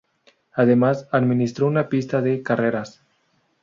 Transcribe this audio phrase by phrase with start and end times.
[0.53, 3.03] Además, administró una pista de carreras.